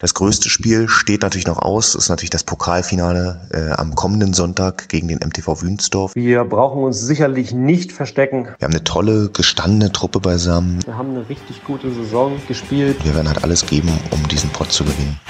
Das 0.00 0.14
größte 0.14 0.48
Spiel 0.48 0.88
steht 0.88 1.20
natürlich 1.20 1.46
noch 1.46 1.58
aus, 1.58 1.94
ist 1.94 2.08
natürlich 2.08 2.30
das 2.30 2.42
Pokalfinale 2.42 3.38
äh, 3.52 3.78
am 3.78 3.94
kommenden 3.94 4.32
Sonntag 4.32 4.88
gegen 4.88 5.08
den 5.08 5.18
MTV 5.18 5.60
Wünsdorf. 5.60 6.14
Wir 6.14 6.42
brauchen 6.44 6.82
uns 6.82 7.02
sicherlich 7.02 7.52
nicht 7.52 7.92
verstecken. 7.92 8.48
Wir 8.58 8.64
haben 8.64 8.72
eine 8.72 8.82
tolle, 8.82 9.28
gestandene 9.28 9.92
Truppe 9.92 10.20
beisammen. 10.20 10.78
Wir 10.86 10.96
haben 10.96 11.10
eine 11.10 11.28
richtig 11.28 11.62
gute 11.64 11.92
Saison 11.92 12.32
gespielt. 12.48 13.04
Wir 13.04 13.14
werden 13.14 13.28
halt 13.28 13.44
alles 13.44 13.66
geben, 13.66 13.90
um 14.10 14.26
diesen 14.28 14.48
Pott 14.48 14.72
zu 14.72 14.84
gewinnen. 14.84 15.20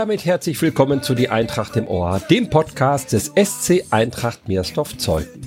Damit 0.00 0.24
herzlich 0.24 0.62
willkommen 0.62 1.02
zu 1.02 1.14
Die 1.14 1.28
Eintracht 1.28 1.76
im 1.76 1.86
Ohr, 1.86 2.22
dem 2.30 2.48
Podcast 2.48 3.12
des 3.12 3.32
SC 3.36 3.84
Eintracht 3.90 4.48
Meersdorf 4.48 4.96
Zeuthen. 4.96 5.46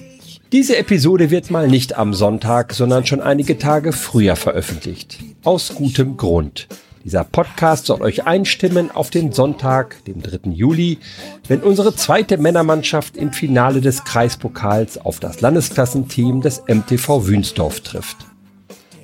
Diese 0.51 0.77
Episode 0.77 1.31
wird 1.31 1.49
mal 1.49 1.67
nicht 1.67 1.97
am 1.97 2.13
Sonntag, 2.13 2.71
sondern 2.73 3.03
schon 3.07 3.19
einige 3.19 3.57
Tage 3.57 3.93
früher 3.93 4.35
veröffentlicht. 4.35 5.17
Aus 5.43 5.73
gutem 5.73 6.17
Grund. 6.17 6.67
Dieser 7.03 7.23
Podcast 7.23 7.87
soll 7.87 8.03
euch 8.03 8.27
einstimmen 8.27 8.91
auf 8.91 9.09
den 9.09 9.31
Sonntag, 9.31 10.05
dem 10.05 10.21
3. 10.21 10.51
Juli, 10.51 10.99
wenn 11.47 11.61
unsere 11.61 11.95
zweite 11.95 12.37
Männermannschaft 12.37 13.17
im 13.17 13.33
Finale 13.33 13.81
des 13.81 14.03
Kreispokals 14.03 14.99
auf 14.99 15.19
das 15.19 15.41
Landesklassenteam 15.41 16.41
des 16.41 16.61
MTV 16.67 17.25
Wünsdorf 17.25 17.79
trifft. 17.79 18.17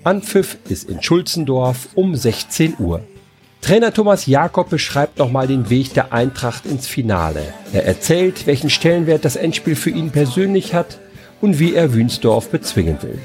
Anpfiff 0.03 0.57
ist 0.69 0.87
in 0.87 1.01
Schulzendorf 1.01 1.89
um 1.95 2.15
16 2.15 2.75
Uhr. 2.77 3.01
Trainer 3.61 3.93
Thomas 3.93 4.25
Jakob 4.25 4.69
beschreibt 4.69 5.19
nochmal 5.19 5.47
den 5.47 5.69
Weg 5.69 5.93
der 5.93 6.13
Eintracht 6.13 6.65
ins 6.65 6.87
Finale. 6.87 7.53
Er 7.73 7.85
erzählt, 7.85 8.47
welchen 8.47 8.69
Stellenwert 8.69 9.25
das 9.25 9.35
Endspiel 9.35 9.75
für 9.75 9.89
ihn 9.89 10.11
persönlich 10.11 10.73
hat 10.73 10.99
und 11.41 11.59
wie 11.59 11.75
er 11.75 11.93
Wünsdorf 11.93 12.49
bezwingen 12.49 12.97
will. 13.01 13.19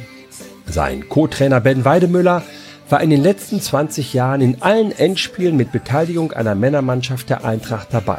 Sein 0.67 1.09
Co-Trainer 1.09 1.61
Ben 1.61 1.85
Weidemüller 1.85 2.43
war 2.91 3.01
in 3.01 3.11
den 3.11 3.23
letzten 3.23 3.61
20 3.61 4.13
Jahren 4.13 4.41
in 4.41 4.61
allen 4.61 4.93
Endspielen 4.93 5.57
mit 5.57 5.73
Beteiligung 5.73 6.33
einer 6.33 6.55
Männermannschaft 6.55 7.31
der 7.31 7.45
Eintracht 7.45 7.89
dabei. 7.93 8.19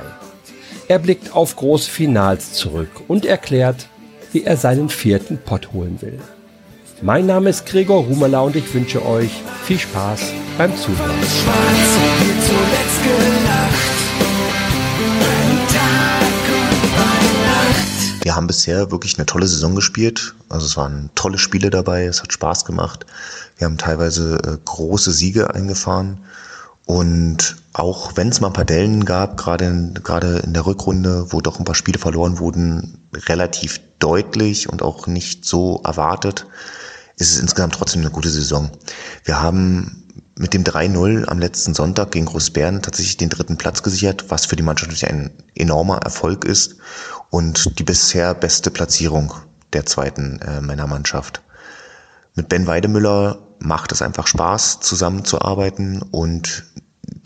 Er 0.88 1.00
blickt 1.00 1.35
auf 1.35 1.55
große 1.55 1.89
Finals 1.89 2.53
zurück 2.53 2.89
und 3.07 3.25
erklärt, 3.25 3.88
wie 4.31 4.44
er 4.44 4.57
seinen 4.57 4.89
vierten 4.89 5.38
Pott 5.38 5.73
holen 5.73 6.02
will. 6.02 6.19
Mein 7.01 7.25
Name 7.25 7.49
ist 7.49 7.65
Gregor 7.65 8.03
Rumeler 8.05 8.43
und 8.43 8.55
ich 8.55 8.73
wünsche 8.73 9.05
euch 9.05 9.29
viel 9.65 9.77
Spaß 9.77 10.31
beim 10.57 10.75
Zuhören. 10.77 11.11
Wir 18.21 18.35
haben 18.35 18.47
bisher 18.47 18.91
wirklich 18.91 19.17
eine 19.17 19.25
tolle 19.25 19.47
Saison 19.47 19.75
gespielt. 19.75 20.35
Also 20.47 20.66
es 20.67 20.77
waren 20.77 21.09
tolle 21.16 21.38
Spiele 21.38 21.69
dabei, 21.69 22.05
es 22.05 22.21
hat 22.21 22.31
Spaß 22.31 22.63
gemacht. 22.63 23.05
Wir 23.57 23.66
haben 23.66 23.77
teilweise 23.77 24.38
äh, 24.38 24.57
große 24.63 25.11
Siege 25.11 25.53
eingefahren. 25.53 26.19
Und 26.86 27.55
auch 27.73 28.16
wenn 28.16 28.30
es 28.30 28.41
mal 28.41 28.47
ein 28.47 28.53
paar 28.53 28.66
Dellen 28.66 29.05
gab, 29.05 29.38
gerade 29.38 29.66
in, 29.66 29.94
gerade 29.95 30.38
in 30.39 30.53
der 30.53 30.66
Rückrunde, 30.66 31.31
wo 31.31 31.41
doch 31.41 31.59
ein 31.59 31.66
paar 31.66 31.75
Spiele 31.75 32.00
verloren 32.00 32.39
wurden, 32.39 33.09
relativ 33.28 33.81
deutlich 34.00 34.69
und 34.69 34.81
auch 34.81 35.08
nicht 35.08 35.45
so 35.45 35.81
erwartet, 35.83 36.45
ist 37.17 37.31
es 37.31 37.39
insgesamt 37.39 37.73
trotzdem 37.73 38.02
eine 38.02 38.11
gute 38.11 38.30
Saison. 38.30 38.69
Wir 39.23 39.41
haben 39.41 40.03
mit 40.38 40.53
dem 40.53 40.63
3-0 40.63 41.25
am 41.25 41.39
letzten 41.39 41.73
Sonntag 41.73 42.11
gegen 42.11 42.25
Großbären 42.25 42.81
tatsächlich 42.81 43.17
den 43.17 43.30
dritten 43.30 43.58
Platz 43.58 43.83
gesichert, 43.83 44.25
was 44.30 44.45
für 44.45 44.56
die 44.56 44.63
Mannschaft 44.63 44.91
natürlich 44.91 45.09
ein 45.09 45.31
enormer 45.56 46.00
Erfolg 46.00 46.45
ist 46.45 46.75
und 47.30 47.80
die 47.80 47.83
bisher 47.83 48.33
beste 48.33 48.69
Platzierung 48.69 49.33
der 49.73 49.86
zweiten 49.86 50.40
äh, 50.41 50.62
Männermannschaft. 50.62 51.41
Mit 52.35 52.50
Ben 52.50 52.68
Weidemüller 52.68 53.40
macht 53.59 53.91
es 53.91 54.01
einfach 54.01 54.28
Spaß, 54.28 54.81
zusammenzuarbeiten 54.81 56.01
und 56.01 56.66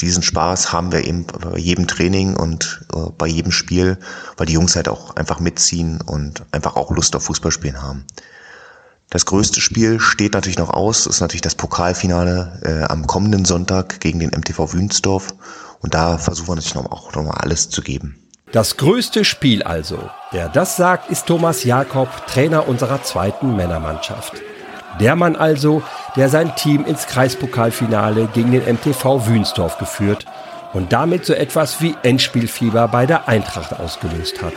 diesen 0.01 0.23
Spaß 0.23 0.71
haben 0.71 0.91
wir 0.91 1.05
eben 1.05 1.25
bei 1.25 1.57
jedem 1.57 1.87
Training 1.87 2.35
und 2.35 2.85
äh, 2.93 3.09
bei 3.17 3.27
jedem 3.27 3.51
Spiel, 3.51 3.97
weil 4.37 4.45
die 4.45 4.53
Jungs 4.53 4.75
halt 4.75 4.87
auch 4.87 5.15
einfach 5.15 5.39
mitziehen 5.39 6.01
und 6.01 6.43
einfach 6.51 6.75
auch 6.75 6.91
Lust 6.91 7.15
auf 7.15 7.23
Fußballspielen 7.23 7.81
haben. 7.81 8.05
Das 9.09 9.25
größte 9.25 9.59
Spiel 9.59 9.99
steht 9.99 10.33
natürlich 10.33 10.59
noch 10.59 10.69
aus, 10.69 11.07
ist 11.07 11.19
natürlich 11.19 11.41
das 11.41 11.55
Pokalfinale 11.55 12.61
äh, 12.63 12.91
am 12.91 13.07
kommenden 13.07 13.43
Sonntag 13.43 13.99
gegen 13.99 14.19
den 14.19 14.29
MTV 14.29 14.73
Wünsdorf. 14.73 15.33
Und 15.79 15.95
da 15.95 16.17
versuchen 16.17 16.49
wir 16.49 16.55
natürlich 16.55 16.75
noch, 16.75 16.91
auch 16.91 17.13
nochmal 17.15 17.37
alles 17.39 17.69
zu 17.69 17.81
geben. 17.81 18.19
Das 18.51 18.77
größte 18.77 19.25
Spiel 19.25 19.63
also. 19.63 20.09
Wer 20.31 20.49
das 20.49 20.75
sagt, 20.75 21.09
ist 21.09 21.25
Thomas 21.25 21.63
Jakob, 21.63 22.09
Trainer 22.27 22.67
unserer 22.67 23.01
zweiten 23.01 23.55
Männermannschaft. 23.55 24.33
Der 24.99 25.15
Mann 25.15 25.35
also, 25.35 25.83
der 26.15 26.29
sein 26.29 26.55
Team 26.55 26.85
ins 26.85 27.07
Kreispokalfinale 27.07 28.27
gegen 28.33 28.51
den 28.51 28.63
MTV 28.63 29.27
Wünsdorf 29.27 29.77
geführt 29.77 30.25
und 30.73 30.91
damit 30.93 31.25
so 31.25 31.33
etwas 31.33 31.81
wie 31.81 31.95
Endspielfieber 32.03 32.87
bei 32.87 33.05
der 33.05 33.27
Eintracht 33.27 33.79
ausgelöst 33.79 34.41
hat. 34.41 34.53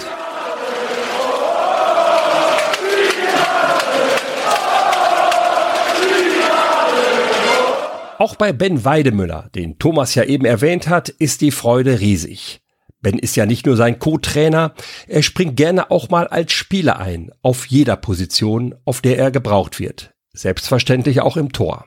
Auch 8.18 8.36
bei 8.36 8.52
Ben 8.52 8.84
Weidemüller, 8.84 9.48
den 9.54 9.80
Thomas 9.80 10.14
ja 10.14 10.22
eben 10.22 10.44
erwähnt 10.44 10.88
hat, 10.88 11.08
ist 11.08 11.40
die 11.40 11.50
Freude 11.50 11.98
riesig. 11.98 12.60
Ben 13.00 13.18
ist 13.18 13.34
ja 13.34 13.46
nicht 13.46 13.66
nur 13.66 13.76
sein 13.76 13.98
Co-Trainer, 13.98 14.74
er 15.08 15.22
springt 15.24 15.56
gerne 15.56 15.90
auch 15.90 16.08
mal 16.08 16.28
als 16.28 16.52
Spieler 16.52 17.00
ein, 17.00 17.32
auf 17.42 17.66
jeder 17.66 17.96
Position, 17.96 18.76
auf 18.84 19.00
der 19.00 19.18
er 19.18 19.32
gebraucht 19.32 19.80
wird. 19.80 20.14
Selbstverständlich 20.32 21.20
auch 21.20 21.36
im 21.36 21.52
Tor. 21.52 21.86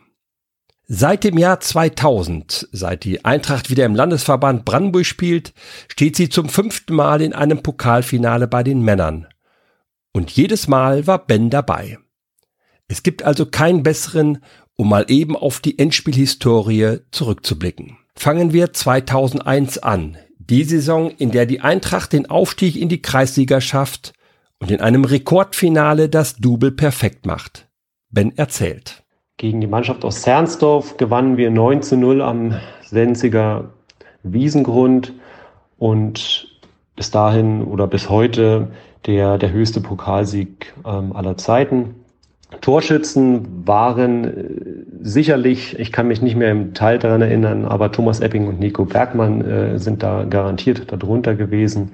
Seit 0.88 1.24
dem 1.24 1.38
Jahr 1.38 1.60
2000, 1.60 2.70
seit 2.72 3.04
die 3.06 3.26
Eintracht 3.26 3.72
wieder 3.72 3.86
im 3.86 3.96
Landesverband 3.96 4.66
Brandenburg 4.66 5.06
spielt, 5.06 5.54
steht 5.88 6.16
sie 6.16 6.30
zum 6.30 6.48
fünften 6.48 6.94
Mal 6.94 7.22
in 7.22 7.34
einem 7.34 7.64
Pokalfinale 7.64 8.48
bei 8.48 8.62
den 8.62 8.82
Männern. 8.82 9.28
Und 10.14 10.30
jedes 10.32 10.68
Mal 10.68 11.08
war 11.08 11.26
Ben 11.26 11.50
dabei. 11.50 11.98
Es 12.88 13.02
gibt 13.02 13.24
also 13.24 13.48
keinen 13.48 13.82
besseren 13.82 14.44
um 14.76 14.90
mal 14.90 15.06
eben 15.08 15.36
auf 15.36 15.60
die 15.60 15.80
Endspielhistorie 15.80 17.00
zurückzublicken. 17.12 17.98
Fangen 18.16 18.54
wir 18.54 18.74
2001 18.74 19.78
an, 19.80 20.18
die 20.38 20.64
Saison, 20.64 21.12
in 21.12 21.32
der 21.32 21.46
die 21.46 21.62
Eintracht 21.62 22.14
den 22.14 22.30
Aufstieg 22.30 22.76
in 22.76 22.90
die 22.90 23.02
Kreisliga 23.02 23.62
schafft 23.62 24.14
und 24.60 24.72
in 24.72 24.82
einem 24.82 25.06
Rekordfinale 25.06 26.10
das 26.10 26.36
Double 26.38 26.72
perfekt 26.72 27.26
macht. 27.26 27.65
Ben 28.16 28.36
erzählt. 28.38 29.04
Gegen 29.38 29.60
die 29.60 29.68
Mannschaft 29.68 30.06
aus 30.06 30.22
Zernsdorf 30.22 30.96
gewannen 30.96 31.36
wir 31.36 31.52
9 31.52 31.82
zu 31.82 31.98
0 31.98 32.22
am 32.22 32.56
Senziger 32.82 33.74
Wiesengrund 34.24 35.12
und 35.78 36.48
bis 36.96 37.12
dahin 37.12 37.62
oder 37.62 37.88
bis 37.88 38.10
heute 38.10 38.70
der, 39.06 39.38
der 39.38 39.52
höchste 39.52 39.82
Pokalsieg 39.82 40.74
ähm, 40.86 41.14
aller 41.14 41.36
Zeiten. 41.36 41.96
Torschützen 42.62 43.68
waren 43.68 44.24
äh, 44.24 45.06
sicherlich, 45.06 45.78
ich 45.78 45.92
kann 45.92 46.08
mich 46.08 46.22
nicht 46.22 46.38
mehr 46.38 46.52
im 46.52 46.74
Teil 46.74 47.00
daran 47.00 47.22
erinnern, 47.22 47.66
aber 47.66 47.92
Thomas 47.92 48.22
Epping 48.22 48.48
und 48.48 48.62
Nico 48.62 48.86
Bergmann 48.86 49.42
äh, 49.42 49.78
sind 49.78 50.04
da 50.04 50.24
garantiert 50.24 50.90
darunter 50.90 51.36
gewesen. 51.36 51.92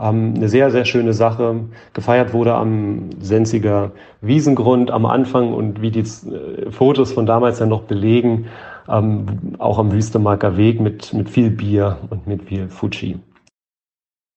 Ähm, 0.00 0.34
eine 0.36 0.48
sehr, 0.48 0.70
sehr 0.70 0.84
schöne 0.84 1.12
Sache. 1.12 1.60
Gefeiert 1.92 2.32
wurde 2.32 2.54
am 2.54 3.10
Senziger 3.20 3.92
Wiesengrund 4.22 4.90
am 4.90 5.04
Anfang 5.04 5.52
und 5.52 5.82
wie 5.82 5.90
die 5.90 6.00
äh, 6.00 6.70
Fotos 6.70 7.12
von 7.12 7.26
damals 7.26 7.58
ja 7.58 7.66
noch 7.66 7.82
belegen, 7.82 8.46
ähm, 8.88 9.26
auch 9.58 9.78
am 9.78 9.92
Wüstemarker 9.92 10.56
Weg 10.56 10.80
mit, 10.80 11.12
mit 11.12 11.28
viel 11.28 11.50
Bier 11.50 11.98
und 12.08 12.26
mit 12.26 12.44
viel 12.44 12.68
Fuji. 12.68 13.18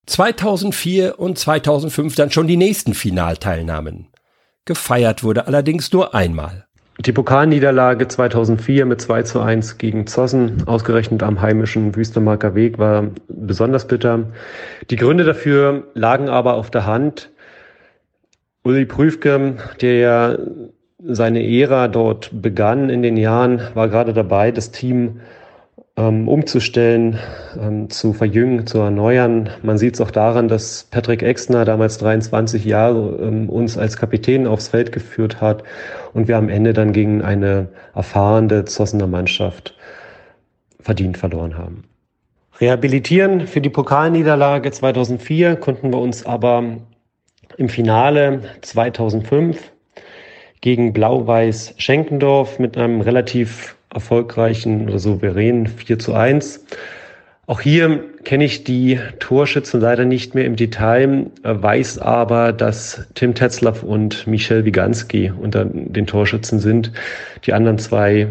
2004 0.06 1.18
und 1.18 1.38
2005 1.38 2.16
dann 2.16 2.32
schon 2.32 2.48
die 2.48 2.58
nächsten 2.58 2.94
Finalteilnahmen. 2.94 4.10
Gefeiert 4.66 5.24
wurde 5.24 5.48
allerdings 5.48 5.92
nur 5.94 6.14
einmal. 6.14 6.66
Die 7.00 7.12
Pokalniederlage 7.12 8.08
2004 8.08 8.86
mit 8.86 9.02
2 9.02 9.24
zu 9.24 9.42
1 9.42 9.80
gegen 9.80 10.06
Zossen, 10.06 10.64
ausgerechnet 10.68 11.24
am 11.24 11.42
heimischen 11.42 11.96
Wüstemarker 11.96 12.54
Weg, 12.54 12.78
war 12.78 13.08
besonders 13.28 13.88
bitter. 13.88 14.32
Die 14.92 14.96
Gründe 14.96 15.24
dafür 15.24 15.88
lagen 15.96 16.30
aber 16.30 16.54
auf 16.54 16.70
der 16.70 16.86
Hand. 16.86 17.32
Uli 18.64 18.86
Prüfke, 18.86 19.56
der 19.82 19.98
ja 19.98 20.38
seine 21.00 21.44
Ära 21.44 21.88
dort 21.88 22.30
begann 22.32 22.90
in 22.90 23.02
den 23.02 23.18
Jahren, 23.18 23.62
war 23.74 23.90
gerade 23.90 24.14
dabei, 24.14 24.52
das 24.52 24.72
Team 24.72 25.20
umzustellen, 25.96 27.20
ähm, 27.60 27.90
zu 27.90 28.14
verjüngen, 28.14 28.66
zu 28.66 28.80
erneuern. 28.80 29.52
Man 29.62 29.78
sieht 29.78 29.94
es 29.94 30.02
auch 30.02 30.10
daran, 30.10 30.48
dass 30.48 30.88
Patrick 30.90 31.22
Exner, 31.22 31.66
damals 31.66 32.00
23 32.00 32.66
Jahre, 32.66 33.20
ähm, 33.22 33.48
uns 33.48 33.78
als 33.78 33.96
Kapitän 33.96 34.48
aufs 34.48 34.70
Feld 34.70 34.92
geführt 34.92 35.40
hat 35.40 35.64
und 36.14 36.28
wir 36.28 36.38
am 36.38 36.50
Ende 36.50 36.74
dann 36.74 36.94
gegen 36.94 37.22
eine 37.22 37.68
erfahrene 37.94 38.66
Zossener 38.66 39.06
Mannschaft 39.06 39.78
verdient 40.80 41.18
verloren 41.18 41.58
haben. 41.58 41.84
Rehabilitieren 42.60 43.48
für 43.48 43.62
die 43.62 43.70
Pokalniederlage 43.70 44.72
2004 44.72 45.56
konnten 45.58 45.92
wir 45.92 46.00
uns 46.00 46.26
aber 46.26 46.64
im 47.58 47.70
Finale 47.70 48.42
2005 48.62 49.72
gegen 50.62 50.94
Blau-Weiß 50.94 51.76
Schenkendorf 51.78 52.58
mit 52.58 52.78
einem 52.78 53.02
relativ 53.02 53.76
erfolgreichen 53.94 54.88
oder 54.88 55.00
souveränen 55.00 55.68
4 55.68 56.00
zu 56.00 56.14
1. 56.14 56.66
Auch 57.46 57.60
hier 57.60 58.06
kenne 58.24 58.46
ich 58.46 58.64
die 58.64 59.00
Torschützen 59.20 59.82
leider 59.82 60.06
nicht 60.06 60.34
mehr 60.34 60.46
im 60.46 60.56
Detail, 60.56 61.28
weiß 61.44 62.00
aber, 62.00 62.54
dass 62.54 63.06
Tim 63.16 63.36
Tetzlaff 63.36 63.84
und 63.84 64.28
Michel 64.28 64.64
Wiganski 64.64 65.30
unter 65.30 65.66
den 65.66 66.08
Torschützen 66.08 66.60
sind. 66.60 66.94
Die 67.46 67.52
anderen 67.52 67.80
zwei 67.80 68.30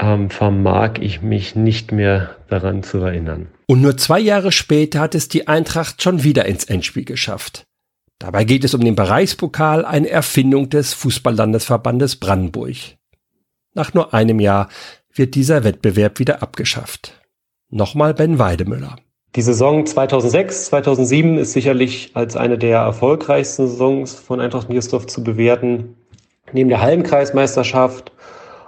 ähm, 0.00 0.30
vermag 0.30 0.94
ich 1.00 1.22
mich 1.22 1.54
nicht 1.54 1.92
mehr 1.92 2.36
daran 2.48 2.82
zu 2.82 2.98
erinnern. 2.98 3.46
Und 3.66 3.82
nur 3.82 3.96
zwei 3.96 4.18
Jahre 4.18 4.50
später 4.50 5.00
hat 5.00 5.14
es 5.14 5.28
die 5.28 5.46
Eintracht 5.46 6.02
schon 6.02 6.24
wieder 6.24 6.46
ins 6.46 6.64
Endspiel 6.64 7.04
geschafft. 7.04 7.66
Dabei 8.18 8.44
geht 8.44 8.64
es 8.64 8.74
um 8.74 8.82
den 8.82 8.96
Bereichspokal, 8.96 9.84
eine 9.84 10.08
Erfindung 10.08 10.70
des 10.70 10.94
Fußballlandesverbandes 10.94 12.16
Brandenburg. 12.16 12.76
Nach 13.76 13.92
nur 13.92 14.14
einem 14.14 14.40
Jahr 14.40 14.68
wird 15.14 15.34
dieser 15.34 15.62
Wettbewerb 15.62 16.18
wieder 16.18 16.42
abgeschafft. 16.42 17.20
Nochmal 17.68 18.14
Ben 18.14 18.38
Weidemüller. 18.38 18.96
Die 19.34 19.42
Saison 19.42 19.84
2006, 19.84 20.66
2007 20.66 21.36
ist 21.36 21.52
sicherlich 21.52 22.12
als 22.14 22.36
eine 22.36 22.56
der 22.56 22.78
erfolgreichsten 22.78 23.68
Saisons 23.68 24.14
von 24.14 24.40
Eintracht 24.40 24.70
Miersdorf 24.70 25.06
zu 25.06 25.22
bewerten. 25.22 25.94
Neben 26.54 26.70
der 26.70 26.80
Hallenkreismeisterschaft 26.80 28.12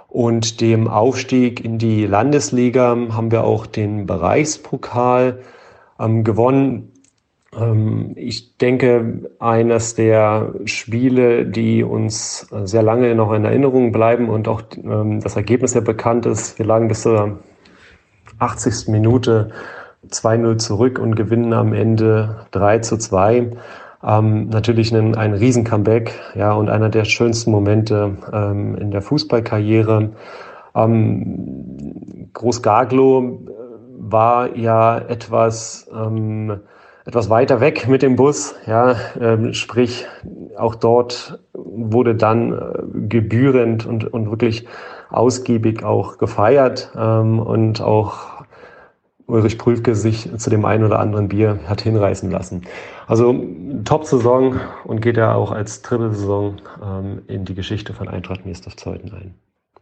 und 0.07 0.61
dem 0.61 0.87
Aufstieg 0.87 1.65
in 1.65 1.79
die 1.79 2.05
Landesliga 2.05 2.95
haben 3.11 3.31
wir 3.31 3.45
auch 3.45 3.65
den 3.65 4.05
Bereichspokal 4.05 5.39
ähm, 5.99 6.23
gewonnen. 6.23 6.91
Ähm, 7.57 8.13
ich 8.15 8.57
denke, 8.57 9.29
eines 9.39 9.95
der 9.95 10.53
Spiele, 10.65 11.45
die 11.45 11.83
uns 11.83 12.47
sehr 12.63 12.83
lange 12.83 13.15
noch 13.15 13.33
in 13.33 13.45
Erinnerung 13.45 13.91
bleiben 13.91 14.29
und 14.29 14.47
auch 14.47 14.61
ähm, 14.83 15.21
das 15.21 15.35
Ergebnis 15.35 15.73
ja 15.73 15.81
bekannt 15.81 16.25
ist, 16.25 16.59
wir 16.59 16.65
lagen 16.65 16.87
bis 16.87 17.01
zur 17.01 17.39
80. 18.39 18.89
Minute 18.89 19.51
2-0 20.07 20.57
zurück 20.57 20.99
und 20.99 21.15
gewinnen 21.15 21.53
am 21.53 21.73
Ende 21.73 22.47
3 22.51 22.79
zu 22.79 22.97
2. 22.97 23.51
Ähm, 24.01 24.47
natürlich 24.47 24.93
ein, 24.93 25.15
ein 25.15 25.33
Riesen-Comeback, 25.33 26.13
ja, 26.35 26.53
und 26.53 26.69
einer 26.69 26.89
der 26.89 27.03
schönsten 27.03 27.51
Momente 27.51 28.17
ähm, 28.31 28.77
in 28.77 28.91
der 28.91 29.01
Fußballkarriere. 29.01 30.11
Ähm, 30.75 32.29
Groß 32.33 32.61
Gaglo 32.61 33.41
äh, 33.45 33.51
war 33.97 34.55
ja 34.55 34.97
etwas, 34.97 35.89
ähm, 35.93 36.61
etwas 37.09 37.31
weiter 37.31 37.59
weg 37.59 37.87
mit 37.87 38.03
dem 38.03 38.15
Bus, 38.15 38.53
ja, 38.67 38.95
ähm, 39.19 39.55
sprich, 39.55 40.05
auch 40.55 40.75
dort 40.75 41.39
wurde 41.53 42.13
dann 42.13 42.53
äh, 42.53 43.07
gebührend 43.07 43.87
und, 43.87 44.13
und 44.13 44.29
wirklich 44.29 44.67
ausgiebig 45.09 45.83
auch 45.83 46.19
gefeiert 46.19 46.91
ähm, 46.95 47.39
und 47.39 47.81
auch 47.81 48.43
Ulrich 49.25 49.57
Prüfke 49.57 49.95
sich 49.95 50.29
zu 50.37 50.51
dem 50.51 50.65
einen 50.65 50.83
oder 50.83 50.99
anderen 50.99 51.29
Bier 51.29 51.57
hat 51.65 51.81
hinreißen 51.81 52.29
lassen. 52.29 52.61
Also 53.07 53.35
Top-Saison 53.85 54.59
und 54.83 55.01
geht 55.01 55.17
ja 55.17 55.33
auch 55.33 55.51
als 55.51 55.81
dritte 55.81 56.13
Saison 56.13 56.57
ähm, 56.83 57.23
in 57.25 57.43
die 57.43 57.55
Geschichte 57.55 57.93
von 57.93 58.07
Eintracht 58.07 58.45
Miesdorf-Zeuthen 58.45 59.11
ein. 59.13 59.33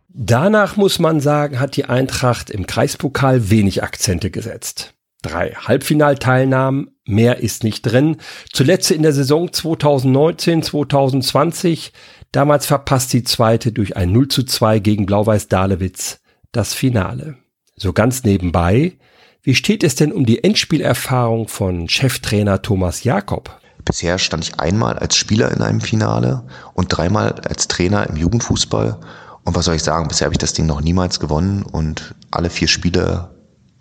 Danach 0.07 0.77
muss 0.77 0.97
man 0.99 1.19
sagen, 1.19 1.59
hat 1.59 1.75
die 1.75 1.85
Eintracht 1.85 2.49
im 2.49 2.67
Kreispokal 2.67 3.49
wenig 3.49 3.83
Akzente 3.83 4.31
gesetzt. 4.31 4.93
Drei 5.21 5.51
Halbfinalteilnahmen, 5.51 6.91
mehr 7.07 7.39
ist 7.39 7.63
nicht 7.63 7.81
drin. 7.83 8.17
Zuletzt 8.51 8.91
in 8.91 9.03
der 9.03 9.13
Saison 9.13 9.51
2019, 9.51 10.63
2020. 10.63 11.93
Damals 12.31 12.65
verpasst 12.65 13.13
die 13.13 13.23
zweite 13.23 13.71
durch 13.71 13.95
ein 13.95 14.11
0 14.11 14.27
zu 14.27 14.43
2 14.43 14.79
gegen 14.79 15.05
Blau-Weiß 15.05 15.47
Dahlewitz 15.47 16.19
das 16.51 16.73
Finale. 16.73 17.37
So 17.75 17.93
ganz 17.93 18.23
nebenbei, 18.23 18.97
wie 19.43 19.55
steht 19.55 19.83
es 19.83 19.95
denn 19.95 20.11
um 20.11 20.25
die 20.25 20.43
Endspielerfahrung 20.43 21.47
von 21.47 21.87
Cheftrainer 21.87 22.61
Thomas 22.61 23.03
Jakob? 23.03 23.61
Bisher 23.85 24.17
stand 24.17 24.43
ich 24.43 24.59
einmal 24.59 24.99
als 24.99 25.15
Spieler 25.15 25.51
in 25.51 25.61
einem 25.61 25.79
Finale 25.79 26.45
und 26.73 26.89
dreimal 26.89 27.33
als 27.47 27.69
Trainer 27.69 28.07
im 28.09 28.17
Jugendfußball. 28.17 28.99
Und 29.45 29.55
was 29.55 29.65
soll 29.65 29.75
ich 29.75 29.83
sagen, 29.83 30.09
bisher 30.09 30.25
habe 30.25 30.33
ich 30.33 30.39
das 30.39 30.51
Ding 30.51 30.65
noch 30.65 30.81
niemals 30.81 31.21
gewonnen 31.21 31.63
und 31.63 32.15
alle 32.31 32.49
vier 32.49 32.67
Spiele 32.67 33.29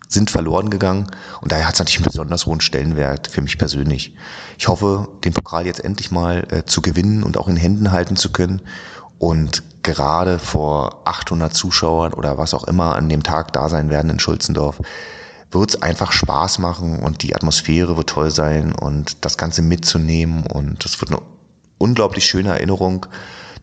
sind 0.07 0.29
verloren 0.29 0.69
gegangen 0.69 1.07
und 1.41 1.51
daher 1.51 1.67
hat 1.67 1.73
es 1.73 1.79
natürlich 1.79 1.99
einen 1.99 2.11
besonders 2.11 2.45
hohen 2.45 2.61
Stellenwert 2.61 3.27
für 3.27 3.41
mich 3.41 3.57
persönlich. 3.57 4.15
Ich 4.57 4.67
hoffe, 4.67 5.09
den 5.23 5.33
Pokal 5.33 5.65
jetzt 5.65 5.83
endlich 5.83 6.11
mal 6.11 6.47
äh, 6.49 6.65
zu 6.65 6.81
gewinnen 6.81 7.23
und 7.23 7.37
auch 7.37 7.47
in 7.47 7.57
Händen 7.57 7.91
halten 7.91 8.15
zu 8.15 8.31
können 8.31 8.61
und 9.19 9.63
gerade 9.83 10.39
vor 10.39 11.01
800 11.05 11.53
Zuschauern 11.53 12.13
oder 12.13 12.37
was 12.37 12.53
auch 12.53 12.65
immer 12.65 12.95
an 12.95 13.09
dem 13.09 13.23
Tag 13.23 13.53
da 13.53 13.69
sein 13.69 13.89
werden 13.89 14.11
in 14.11 14.19
Schulzendorf, 14.19 14.81
wird 15.51 15.69
es 15.69 15.81
einfach 15.81 16.11
Spaß 16.11 16.59
machen 16.59 16.99
und 16.99 17.23
die 17.23 17.35
Atmosphäre 17.35 17.95
wird 17.95 18.09
toll 18.09 18.31
sein 18.31 18.73
und 18.73 19.25
das 19.25 19.37
Ganze 19.37 19.61
mitzunehmen 19.61 20.45
und 20.45 20.83
es 20.85 20.99
wird 20.99 21.11
eine 21.11 21.21
unglaublich 21.77 22.25
schöne 22.25 22.49
Erinnerung, 22.49 23.05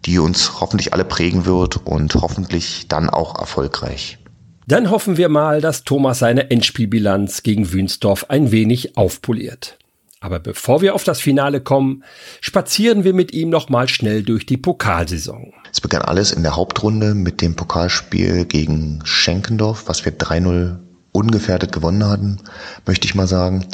die 0.07 0.19
uns 0.19 0.61
hoffentlich 0.61 0.93
alle 0.93 1.05
prägen 1.05 1.45
wird 1.47 1.87
und 1.87 2.15
hoffentlich 2.15 2.89
dann 2.89 3.11
auch 3.11 3.39
erfolgreich. 3.39 4.19
Dann 4.67 4.91
hoffen 4.91 5.17
wir 5.19 5.29
mal, 5.29 5.61
dass 5.61 5.85
Thomas 5.85 6.21
seine 6.21 6.51
Endspielbilanz 6.51 7.43
gegen 7.43 7.73
Wünsdorf 7.73 8.27
ein 8.31 8.51
wenig 8.51 8.97
aufpoliert. 8.97 9.79
Aber 10.21 10.41
bevor 10.41 10.81
wir 10.81 10.95
auf 10.95 11.05
das 11.05 11.21
Finale 11.21 11.61
kommen, 11.61 12.03
spazieren 12.41 13.05
wir 13.05 13.13
mit 13.13 13.35
ihm 13.35 13.51
noch 13.51 13.69
mal 13.69 13.89
schnell 13.89 14.23
durch 14.23 14.47
die 14.47 14.57
Pokalsaison. 14.57 15.53
Es 15.71 15.83
begann 15.83 16.01
alles 16.01 16.33
in 16.33 16.43
der 16.43 16.57
Hauptrunde 16.57 17.15
mit 17.15 17.43
dem 17.43 17.57
Pokalspiel 17.57 18.47
gegen 18.47 19.01
Schenkendorf, 19.05 19.85
was 19.87 20.07
wir 20.07 20.17
3-0 20.17 20.79
ungefährdet 21.13 21.73
gewonnen 21.73 22.07
hatten, 22.07 22.39
möchte 22.87 23.07
ich 23.07 23.15
mal 23.15 23.27
sagen. 23.27 23.67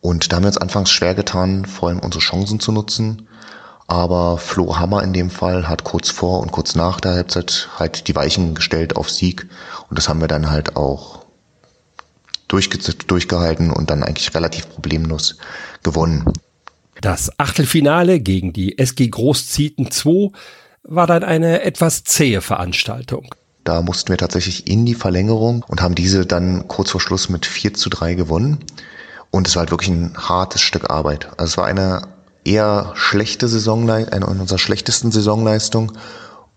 Und 0.00 0.32
da 0.32 0.36
haben 0.36 0.44
wir 0.44 0.48
uns 0.48 0.56
anfangs 0.56 0.90
schwer 0.90 1.14
getan, 1.14 1.66
vor 1.66 1.90
allem 1.90 1.98
unsere 1.98 2.24
Chancen 2.24 2.58
zu 2.58 2.72
nutzen. 2.72 3.27
Aber 3.88 4.36
Flo 4.36 4.78
Hammer 4.78 5.02
in 5.02 5.14
dem 5.14 5.30
Fall 5.30 5.66
hat 5.66 5.82
kurz 5.82 6.10
vor 6.10 6.40
und 6.40 6.52
kurz 6.52 6.74
nach 6.74 7.00
der 7.00 7.12
Halbzeit 7.12 7.70
halt 7.78 8.06
die 8.06 8.14
Weichen 8.14 8.54
gestellt 8.54 8.96
auf 8.96 9.10
Sieg. 9.10 9.48
Und 9.88 9.98
das 9.98 10.10
haben 10.10 10.20
wir 10.20 10.28
dann 10.28 10.50
halt 10.50 10.76
auch 10.76 11.24
durchge 12.48 12.78
durchgehalten 12.78 13.70
und 13.70 13.88
dann 13.88 14.02
eigentlich 14.02 14.34
relativ 14.34 14.68
problemlos 14.68 15.38
gewonnen. 15.82 16.30
Das 17.00 17.30
Achtelfinale 17.38 18.20
gegen 18.20 18.52
die 18.52 18.76
SG 18.76 19.08
Großzieten 19.08 19.90
2 19.90 20.32
war 20.82 21.06
dann 21.06 21.24
eine 21.24 21.62
etwas 21.62 22.04
zähe 22.04 22.42
Veranstaltung. 22.42 23.34
Da 23.64 23.80
mussten 23.80 24.10
wir 24.10 24.18
tatsächlich 24.18 24.66
in 24.66 24.84
die 24.84 24.94
Verlängerung 24.94 25.64
und 25.66 25.80
haben 25.80 25.94
diese 25.94 26.26
dann 26.26 26.68
kurz 26.68 26.90
vor 26.90 27.00
Schluss 27.00 27.30
mit 27.30 27.46
4 27.46 27.72
zu 27.72 27.88
3 27.88 28.14
gewonnen. 28.14 28.58
Und 29.30 29.48
es 29.48 29.56
war 29.56 29.60
halt 29.60 29.70
wirklich 29.70 29.90
ein 29.90 30.14
hartes 30.16 30.60
Stück 30.60 30.90
Arbeit. 30.90 31.28
Also 31.38 31.52
es 31.52 31.56
war 31.56 31.66
eine 31.66 32.02
eher 32.48 32.92
schlechte 32.94 33.48
Saisonleistung, 33.48 34.12
eine 34.12 34.26
unserer 34.26 34.58
schlechtesten 34.58 35.12
Saisonleistungen. 35.12 35.92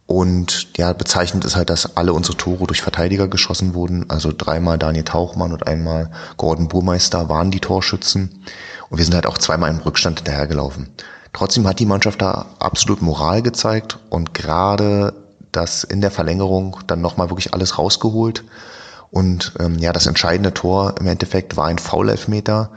Und 0.07 0.77
ja, 0.77 0.91
bezeichnend 0.93 1.45
ist 1.45 1.55
halt, 1.55 1.69
dass 1.69 1.95
alle 1.95 2.13
unsere 2.13 2.35
Tore 2.35 2.67
durch 2.67 2.81
Verteidiger 2.81 3.27
geschossen 3.27 3.73
wurden. 3.73 4.09
Also 4.09 4.33
dreimal 4.35 4.77
Daniel 4.77 5.05
Tauchmann 5.05 5.53
und 5.53 5.67
einmal 5.67 6.11
Gordon 6.37 6.67
Burmeister 6.67 7.29
waren 7.29 7.51
die 7.51 7.61
Torschützen. 7.61 8.43
Und 8.89 8.97
wir 8.97 9.05
sind 9.05 9.13
halt 9.15 9.25
auch 9.25 9.37
zweimal 9.37 9.69
im 9.69 9.79
Rückstand 9.79 10.19
hinterhergelaufen. 10.19 10.89
Trotzdem 11.33 11.65
hat 11.65 11.79
die 11.79 11.85
Mannschaft 11.85 12.21
da 12.21 12.47
absolut 12.59 13.01
Moral 13.01 13.41
gezeigt 13.41 13.99
und 14.09 14.33
gerade 14.33 15.13
das 15.53 15.85
in 15.85 16.01
der 16.01 16.11
Verlängerung 16.11 16.77
dann 16.87 17.01
nochmal 17.01 17.29
wirklich 17.29 17.53
alles 17.53 17.77
rausgeholt. 17.77 18.43
Und 19.11 19.53
ähm, 19.59 19.77
ja, 19.79 19.93
das 19.93 20.07
entscheidende 20.07 20.53
Tor 20.53 20.95
im 20.99 21.07
Endeffekt 21.07 21.55
war 21.55 21.67
ein 21.67 21.77
Foul-Elfmeter, 21.77 22.71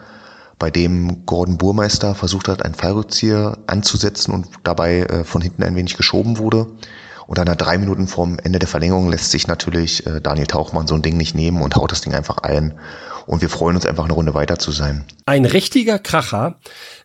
bei 0.64 0.70
dem 0.70 1.26
Gordon 1.26 1.58
Burmeister 1.58 2.14
versucht 2.14 2.48
hat, 2.48 2.64
einen 2.64 2.72
Fallrückzieher 2.72 3.58
anzusetzen 3.66 4.32
und 4.32 4.46
dabei 4.62 5.00
äh, 5.00 5.22
von 5.22 5.42
hinten 5.42 5.62
ein 5.62 5.76
wenig 5.76 5.94
geschoben 5.94 6.38
wurde. 6.38 6.68
Und 7.26 7.36
dann 7.36 7.54
drei 7.58 7.76
Minuten 7.76 8.06
vorm 8.06 8.38
Ende 8.42 8.60
der 8.60 8.68
Verlängerung 8.68 9.10
lässt 9.10 9.30
sich 9.30 9.46
natürlich 9.46 10.06
äh, 10.06 10.22
Daniel 10.22 10.46
Tauchmann 10.46 10.86
so 10.86 10.94
ein 10.94 11.02
Ding 11.02 11.18
nicht 11.18 11.34
nehmen 11.34 11.60
und 11.60 11.76
haut 11.76 11.92
das 11.92 12.00
Ding 12.00 12.14
einfach 12.14 12.38
ein. 12.38 12.78
Und 13.26 13.42
wir 13.42 13.50
freuen 13.50 13.76
uns 13.76 13.84
einfach 13.84 14.04
eine 14.04 14.14
Runde 14.14 14.32
weiter 14.32 14.58
zu 14.58 14.70
sein. 14.70 15.04
Ein 15.26 15.44
richtiger 15.44 15.98
Kracher 15.98 16.58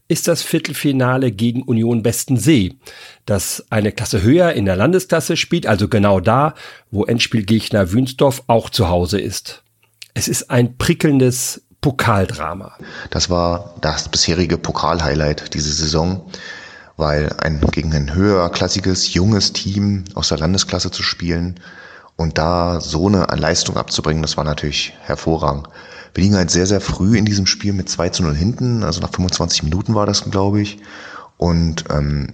ist 0.07 0.29
das 0.29 0.41
Viertelfinale 0.41 1.33
gegen 1.33 1.63
Union 1.63 2.01
Bestensee, 2.01 2.77
das 3.25 3.65
eine 3.69 3.91
Klasse 3.91 4.23
höher 4.23 4.53
in 4.53 4.63
der 4.63 4.77
Landesklasse 4.77 5.35
spielt, 5.35 5.67
also 5.67 5.89
genau 5.89 6.21
da, 6.21 6.53
wo 6.91 7.03
Endspielgegner 7.03 7.91
Wünsdorf 7.91 8.41
auch 8.47 8.69
zu 8.69 8.87
Hause 8.87 9.19
ist. 9.19 9.63
Es 10.13 10.29
ist 10.29 10.49
ein 10.49 10.77
prickelndes 10.77 11.65
Pokaldrama. 11.81 12.73
Das 13.09 13.29
war 13.29 13.75
das 13.81 14.09
bisherige 14.09 14.57
Pokalhighlight 14.57 15.53
diese 15.53 15.71
Saison, 15.71 16.21
weil 16.97 17.33
ein 17.41 17.61
gegen 17.71 17.93
ein 17.93 18.13
höherklassiges, 18.13 19.13
junges 19.13 19.53
Team 19.53 20.03
aus 20.15 20.27
der 20.29 20.39
Landesklasse 20.39 20.91
zu 20.91 21.03
spielen 21.03 21.59
Und 22.19 22.37
da 22.37 22.81
so 22.81 23.07
eine 23.07 23.25
Leistung 23.33 23.77
abzubringen, 23.77 24.21
das 24.21 24.35
war 24.35 24.43
natürlich 24.43 24.93
hervorragend. 25.03 25.69
Wir 26.13 26.23
liegen 26.23 26.35
halt 26.35 26.51
sehr, 26.51 26.65
sehr 26.65 26.81
früh 26.81 27.17
in 27.17 27.23
diesem 27.23 27.45
Spiel 27.45 27.71
mit 27.71 27.87
2 27.87 28.09
zu 28.09 28.23
0 28.23 28.35
hinten, 28.35 28.83
also 28.83 28.99
nach 28.99 29.11
25 29.13 29.63
Minuten 29.63 29.95
war 29.95 30.05
das, 30.05 30.29
glaube 30.29 30.59
ich. 30.59 30.79
Und 31.37 31.85
ähm, 31.89 32.33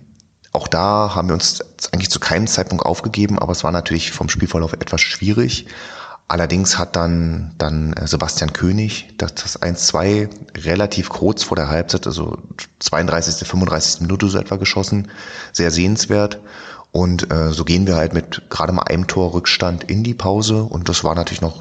auch 0.53 0.67
da 0.67 1.13
haben 1.13 1.27
wir 1.27 1.35
uns 1.35 1.61
eigentlich 1.91 2.09
zu 2.09 2.19
keinem 2.19 2.47
Zeitpunkt 2.47 2.83
aufgegeben, 2.83 3.37
aber 3.37 3.51
es 3.51 3.63
war 3.63 3.71
natürlich 3.71 4.11
vom 4.11 4.27
Spielverlauf 4.27 4.73
etwas 4.73 5.01
schwierig. 5.01 5.67
Allerdings 6.27 6.79
hat 6.79 6.95
dann, 6.95 7.53
dann 7.59 7.93
äh, 7.93 8.07
Sebastian 8.07 8.51
König 8.51 9.13
das, 9.17 9.35
das 9.35 9.61
1-2 9.61 10.63
relativ 10.65 11.09
kurz 11.09 11.43
vor 11.43 11.55
der 11.55 11.69
Halbzeit, 11.69 12.07
also 12.07 12.39
32., 12.79 13.47
35. 13.47 14.01
Minute 14.01 14.27
so 14.29 14.39
etwa 14.39 14.55
geschossen. 14.55 15.11
Sehr 15.51 15.69
sehenswert. 15.69 16.41
Und 16.91 17.31
äh, 17.31 17.51
so 17.51 17.63
gehen 17.63 17.85
wir 17.85 17.95
halt 17.95 18.13
mit 18.13 18.49
gerade 18.49 18.71
mal 18.71 18.83
einem 18.83 19.05
Tor 19.05 19.33
Rückstand 19.33 19.83
in 19.83 20.03
die 20.03 20.15
Pause. 20.15 20.63
Und 20.63 20.89
das 20.89 21.03
war 21.03 21.13
natürlich 21.13 21.41
noch 21.41 21.59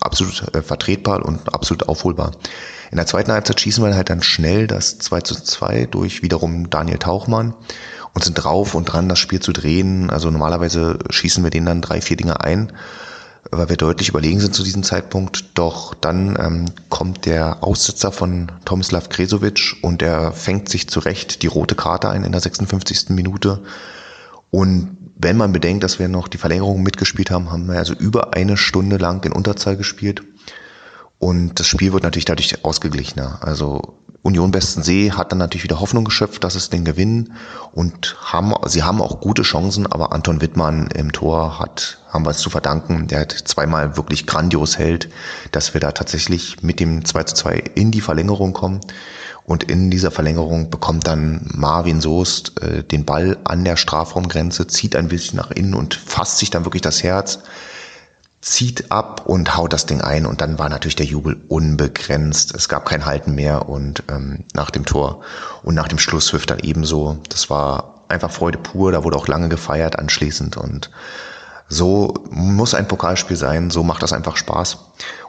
absolut 0.00 0.54
äh, 0.54 0.62
vertretbar 0.62 1.24
und 1.24 1.54
absolut 1.54 1.88
aufholbar. 1.88 2.32
In 2.90 2.96
der 2.96 3.06
zweiten 3.06 3.30
Halbzeit 3.30 3.60
schießen 3.60 3.84
wir 3.84 3.94
halt 3.94 4.10
dann 4.10 4.22
schnell 4.22 4.66
das 4.66 4.98
2 4.98 5.20
zu 5.20 5.34
2 5.36 5.86
durch 5.86 6.22
wiederum 6.22 6.68
Daniel 6.68 6.98
Tauchmann 6.98 7.54
und 8.12 8.24
sind 8.24 8.34
drauf 8.34 8.74
und 8.74 8.86
dran, 8.86 9.08
das 9.08 9.20
Spiel 9.20 9.40
zu 9.40 9.52
drehen. 9.52 10.10
Also 10.10 10.30
normalerweise 10.30 10.98
schießen 11.10 11.44
wir 11.44 11.50
denen 11.50 11.66
dann 11.66 11.80
drei, 11.80 12.00
vier 12.00 12.16
Dinge 12.16 12.40
ein 12.40 12.72
weil 13.50 13.68
wir 13.68 13.76
deutlich 13.76 14.08
überlegen 14.08 14.40
sind 14.40 14.54
zu 14.54 14.62
diesem 14.62 14.82
Zeitpunkt. 14.82 15.58
Doch 15.58 15.94
dann 15.94 16.36
ähm, 16.38 16.66
kommt 16.88 17.26
der 17.26 17.62
Aussitzer 17.62 18.12
von 18.12 18.52
Tomislav 18.64 19.08
Kresovic 19.08 19.76
und 19.82 20.02
er 20.02 20.32
fängt 20.32 20.68
sich 20.68 20.88
zurecht 20.88 21.42
die 21.42 21.46
rote 21.46 21.74
Karte 21.74 22.08
ein 22.08 22.24
in 22.24 22.32
der 22.32 22.40
56. 22.40 23.10
Minute. 23.10 23.62
Und 24.50 24.96
wenn 25.16 25.36
man 25.36 25.52
bedenkt, 25.52 25.84
dass 25.84 25.98
wir 25.98 26.08
noch 26.08 26.28
die 26.28 26.38
Verlängerung 26.38 26.82
mitgespielt 26.82 27.30
haben, 27.30 27.50
haben 27.50 27.68
wir 27.68 27.78
also 27.78 27.94
über 27.94 28.34
eine 28.34 28.56
Stunde 28.56 28.96
lang 28.96 29.24
in 29.24 29.32
Unterzahl 29.32 29.76
gespielt. 29.76 30.22
Und 31.18 31.58
das 31.58 31.66
Spiel 31.66 31.92
wird 31.92 32.02
natürlich 32.02 32.24
dadurch 32.24 32.64
ausgeglichener. 32.64 33.38
Also 33.40 33.98
Union 34.24 34.50
Bestensee 34.50 35.12
hat 35.12 35.32
dann 35.32 35.38
natürlich 35.38 35.64
wieder 35.64 35.80
Hoffnung 35.80 36.04
geschöpft, 36.04 36.44
dass 36.44 36.54
es 36.54 36.70
den 36.70 36.86
gewinnen 36.86 37.34
und 37.72 38.16
haben, 38.18 38.54
sie 38.66 38.82
haben 38.82 39.02
auch 39.02 39.20
gute 39.20 39.42
Chancen, 39.42 39.86
aber 39.86 40.12
Anton 40.12 40.40
Wittmann 40.40 40.86
im 40.94 41.12
Tor 41.12 41.58
hat, 41.58 41.98
haben 42.08 42.24
wir 42.24 42.30
es 42.30 42.38
zu 42.38 42.48
verdanken. 42.48 43.06
Der 43.06 43.20
hat 43.20 43.32
zweimal 43.32 43.98
wirklich 43.98 44.26
grandios 44.26 44.78
hält, 44.78 45.10
dass 45.52 45.74
wir 45.74 45.82
da 45.82 45.92
tatsächlich 45.92 46.62
mit 46.62 46.80
dem 46.80 47.04
2 47.04 47.24
zu 47.24 47.34
2 47.34 47.54
in 47.74 47.90
die 47.90 48.00
Verlängerung 48.00 48.54
kommen. 48.54 48.80
Und 49.44 49.64
in 49.64 49.90
dieser 49.90 50.10
Verlängerung 50.10 50.70
bekommt 50.70 51.06
dann 51.06 51.46
Marvin 51.52 52.00
Soest 52.00 52.62
äh, 52.62 52.82
den 52.82 53.04
Ball 53.04 53.36
an 53.44 53.62
der 53.62 53.76
Strafraumgrenze, 53.76 54.66
zieht 54.68 54.96
ein 54.96 55.08
bisschen 55.08 55.36
nach 55.36 55.50
innen 55.50 55.74
und 55.74 55.92
fasst 55.92 56.38
sich 56.38 56.48
dann 56.48 56.64
wirklich 56.64 56.80
das 56.80 57.02
Herz 57.02 57.40
zieht 58.44 58.92
ab 58.92 59.22
und 59.24 59.56
haut 59.56 59.72
das 59.72 59.86
Ding 59.86 60.02
ein 60.02 60.26
und 60.26 60.42
dann 60.42 60.58
war 60.58 60.68
natürlich 60.68 60.96
der 60.96 61.06
Jubel 61.06 61.40
unbegrenzt. 61.48 62.54
Es 62.54 62.68
gab 62.68 62.84
kein 62.84 63.06
Halten 63.06 63.34
mehr 63.34 63.70
und 63.70 64.02
ähm, 64.10 64.44
nach 64.52 64.70
dem 64.70 64.84
Tor 64.84 65.22
und 65.62 65.74
nach 65.74 65.88
dem 65.88 65.98
Schlusspfiff 65.98 66.44
dann 66.44 66.58
ebenso. 66.58 67.18
Das 67.30 67.48
war 67.48 68.04
einfach 68.08 68.30
Freude 68.30 68.58
pur. 68.58 68.92
Da 68.92 69.02
wurde 69.02 69.16
auch 69.16 69.28
lange 69.28 69.48
gefeiert 69.48 69.98
anschließend 69.98 70.58
und 70.58 70.90
so 71.68 72.12
muss 72.28 72.74
ein 72.74 72.86
Pokalspiel 72.86 73.38
sein. 73.38 73.70
So 73.70 73.82
macht 73.82 74.02
das 74.02 74.12
einfach 74.12 74.36
Spaß. 74.36 74.76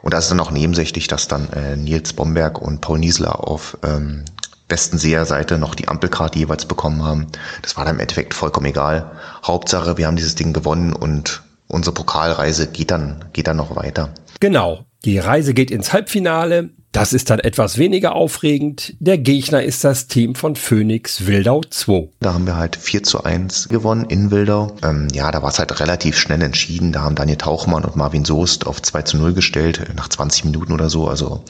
Und 0.02 0.12
da 0.12 0.18
ist 0.18 0.30
dann 0.30 0.40
auch 0.40 0.50
nebensächlich, 0.50 1.08
dass 1.08 1.26
dann 1.26 1.50
äh, 1.54 1.74
Nils 1.74 2.12
Bomberg 2.12 2.60
und 2.60 2.82
Paul 2.82 2.98
Niesler 2.98 3.48
auf 3.48 3.78
ähm, 3.82 4.26
besten 4.68 4.98
Seherseite 4.98 5.56
noch 5.56 5.74
die 5.74 5.88
Ampelkarte 5.88 6.38
jeweils 6.38 6.66
bekommen 6.66 7.02
haben. 7.02 7.28
Das 7.62 7.78
war 7.78 7.86
dann 7.86 7.94
im 7.94 8.00
Endeffekt 8.00 8.34
vollkommen 8.34 8.66
egal. 8.66 9.12
Hauptsache, 9.42 9.96
wir 9.96 10.06
haben 10.06 10.16
dieses 10.16 10.34
Ding 10.34 10.52
gewonnen 10.52 10.92
und 10.92 11.42
unsere 11.68 11.94
Pokalreise 11.94 12.66
geht 12.66 12.90
dann, 12.90 13.24
geht 13.32 13.46
dann 13.46 13.56
noch 13.56 13.76
weiter. 13.76 14.10
Genau. 14.40 14.84
Die 15.04 15.18
Reise 15.18 15.54
geht 15.54 15.70
ins 15.70 15.92
Halbfinale. 15.92 16.70
Das 16.92 17.12
ist 17.12 17.28
dann 17.28 17.40
etwas 17.40 17.76
weniger 17.78 18.14
aufregend. 18.14 18.94
Der 19.00 19.18
Gegner 19.18 19.62
ist 19.62 19.84
das 19.84 20.06
Team 20.06 20.34
von 20.34 20.56
Phoenix 20.56 21.26
Wildau 21.26 21.60
2. 21.68 22.08
Da 22.20 22.32
haben 22.32 22.46
wir 22.46 22.56
halt 22.56 22.74
4 22.74 23.02
zu 23.02 23.22
1 23.22 23.68
gewonnen 23.68 24.06
in 24.08 24.30
Wildau. 24.30 24.74
Ähm, 24.82 25.08
ja, 25.12 25.30
da 25.30 25.42
war 25.42 25.50
es 25.50 25.58
halt 25.58 25.78
relativ 25.78 26.18
schnell 26.18 26.42
entschieden. 26.42 26.92
Da 26.92 27.02
haben 27.02 27.14
Daniel 27.14 27.36
Tauchmann 27.36 27.84
und 27.84 27.96
Marvin 27.96 28.24
Soest 28.24 28.66
auf 28.66 28.80
2 28.80 29.02
zu 29.02 29.16
0 29.18 29.34
gestellt, 29.34 29.82
nach 29.94 30.08
20 30.08 30.46
Minuten 30.46 30.72
oder 30.72 30.88
so. 30.88 31.06
Also 31.06 31.44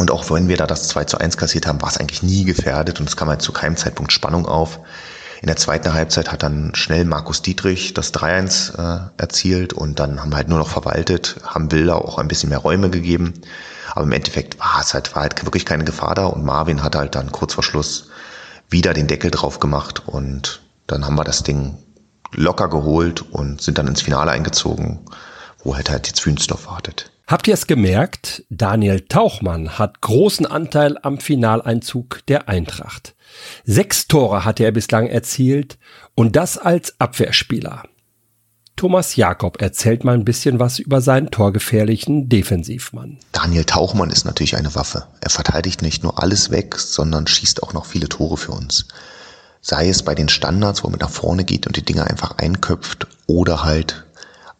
und 0.00 0.10
auch 0.10 0.30
wenn 0.30 0.48
wir 0.48 0.56
da 0.56 0.66
das 0.66 0.88
2 0.88 1.04
zu 1.04 1.18
1 1.18 1.36
kassiert 1.36 1.66
haben, 1.66 1.82
war 1.82 1.88
es 1.88 1.98
eigentlich 1.98 2.22
nie 2.22 2.44
gefährdet 2.44 3.00
und 3.00 3.08
es 3.08 3.16
kam 3.16 3.28
halt 3.28 3.42
zu 3.42 3.52
keinem 3.52 3.76
Zeitpunkt 3.76 4.12
Spannung 4.12 4.46
auf. 4.46 4.78
In 5.40 5.46
der 5.46 5.56
zweiten 5.56 5.94
Halbzeit 5.94 6.30
hat 6.30 6.42
dann 6.42 6.74
schnell 6.74 7.06
Markus 7.06 7.40
Dietrich 7.40 7.94
das 7.94 8.12
3-1 8.12 8.76
äh, 8.76 9.10
erzielt 9.16 9.72
und 9.72 9.98
dann 9.98 10.20
haben 10.20 10.30
wir 10.30 10.36
halt 10.36 10.48
nur 10.48 10.58
noch 10.58 10.68
verwaltet, 10.68 11.36
haben 11.42 11.68
Bilder 11.68 12.04
auch 12.04 12.18
ein 12.18 12.28
bisschen 12.28 12.50
mehr 12.50 12.58
Räume 12.58 12.90
gegeben. 12.90 13.32
Aber 13.94 14.04
im 14.04 14.12
Endeffekt 14.12 14.58
war 14.58 14.80
es 14.80 14.92
halt, 14.92 15.14
war 15.14 15.22
halt 15.22 15.42
wirklich 15.44 15.64
keine 15.64 15.84
Gefahr 15.84 16.14
da 16.14 16.26
und 16.26 16.44
Marvin 16.44 16.82
hat 16.82 16.94
halt 16.94 17.14
dann 17.14 17.32
kurz 17.32 17.54
vor 17.54 17.64
Schluss 17.64 18.10
wieder 18.68 18.92
den 18.92 19.06
Deckel 19.06 19.30
drauf 19.30 19.60
gemacht 19.60 20.02
und 20.06 20.60
dann 20.86 21.06
haben 21.06 21.16
wir 21.16 21.24
das 21.24 21.42
Ding 21.42 21.78
locker 22.32 22.68
geholt 22.68 23.22
und 23.22 23.62
sind 23.62 23.78
dann 23.78 23.86
ins 23.86 24.02
Finale 24.02 24.30
eingezogen, 24.30 25.00
wo 25.64 25.74
halt 25.74 25.90
halt 25.90 26.06
jetzt 26.06 26.24
Wünsdorf 26.26 26.66
wartet. 26.66 27.10
Habt 27.26 27.48
ihr 27.48 27.54
es 27.54 27.66
gemerkt? 27.66 28.44
Daniel 28.50 29.00
Tauchmann 29.00 29.78
hat 29.78 30.00
großen 30.00 30.46
Anteil 30.46 30.98
am 31.02 31.18
Finaleinzug 31.18 32.20
der 32.26 32.48
Eintracht. 32.48 33.14
Sechs 33.64 34.06
Tore 34.08 34.44
hatte 34.44 34.64
er 34.64 34.72
bislang 34.72 35.06
erzielt 35.06 35.78
und 36.14 36.36
das 36.36 36.58
als 36.58 36.98
Abwehrspieler. 36.98 37.84
Thomas 38.76 39.14
Jakob 39.16 39.60
erzählt 39.60 40.04
mal 40.04 40.14
ein 40.14 40.24
bisschen 40.24 40.58
was 40.58 40.78
über 40.78 41.02
seinen 41.02 41.30
torgefährlichen 41.30 42.30
Defensivmann. 42.30 43.18
Daniel 43.32 43.64
Tauchmann 43.64 44.08
ist 44.08 44.24
natürlich 44.24 44.56
eine 44.56 44.74
Waffe. 44.74 45.06
Er 45.20 45.28
verteidigt 45.28 45.82
nicht 45.82 46.02
nur 46.02 46.22
alles 46.22 46.50
weg, 46.50 46.76
sondern 46.76 47.26
schießt 47.26 47.62
auch 47.62 47.74
noch 47.74 47.84
viele 47.84 48.08
Tore 48.08 48.38
für 48.38 48.52
uns. 48.52 48.86
Sei 49.60 49.90
es 49.90 50.02
bei 50.02 50.14
den 50.14 50.30
Standards, 50.30 50.82
wo 50.82 50.88
er 50.88 50.92
mit 50.92 51.02
nach 51.02 51.10
vorne 51.10 51.44
geht 51.44 51.66
und 51.66 51.76
die 51.76 51.84
Dinger 51.84 52.06
einfach 52.06 52.38
einköpft, 52.38 53.06
oder 53.26 53.64
halt 53.64 54.06